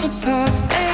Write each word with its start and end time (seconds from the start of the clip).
picture 0.00 0.20
perfect. 0.20 0.87